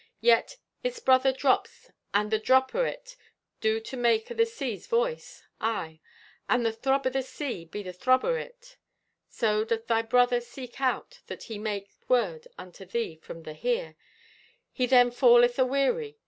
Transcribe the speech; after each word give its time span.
Yet 0.21 0.57
its 0.83 0.97
brother 0.99 1.31
drops 1.31 1.91
and 2.11 2.31
the 2.31 2.39
drop 2.39 2.73
o' 2.73 2.83
it 2.83 3.15
do 3.59 3.79
to 3.81 3.95
make 3.95 4.31
o' 4.31 4.33
the 4.33 4.47
sea's 4.47 4.87
voice. 4.87 5.43
Aye, 5.59 5.99
and 6.49 6.65
the 6.65 6.71
throb 6.73 7.05
o' 7.05 7.11
the 7.11 7.21
sea 7.21 7.65
be 7.65 7.83
the 7.83 7.93
throb 7.93 8.25
o' 8.25 8.33
it. 8.33 8.77
So, 9.29 9.63
doth 9.63 9.85
thy 9.85 10.01
brother 10.01 10.41
seek 10.41 10.81
out 10.81 11.21
that 11.27 11.43
he 11.43 11.59
make 11.59 11.91
word 12.07 12.47
unto 12.57 12.83
thee 12.83 13.17
from 13.17 13.43
the 13.43 13.53
Here, 13.53 13.95
he 14.71 14.87
then 14.87 15.11
falleth 15.11 15.59
aweary. 15.59 16.17